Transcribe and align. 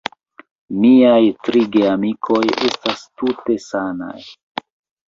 Miaj 0.85 1.19
tri 1.49 1.63
geamikoj 1.75 2.41
estas 2.71 3.07
tute 3.23 3.61
sanaj. 3.69 4.19